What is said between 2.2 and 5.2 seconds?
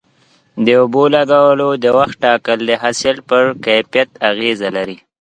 ټاکل د حاصل پر کیفیت اغیزه لري.